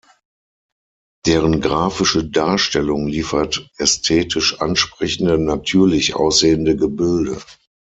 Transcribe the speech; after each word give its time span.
Deren 1.27 1.61
graphische 1.61 2.27
Darstellung 2.27 3.05
liefert 3.05 3.69
ästhetisch 3.77 4.59
ansprechende, 4.59 5.37
"natürlich" 5.37 6.15
aussehende 6.15 6.75
Gebilde. 6.75 7.37